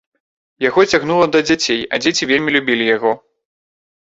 [0.67, 3.11] Яго цягнула да дзяцей, а дзеці вельмі любілі яго.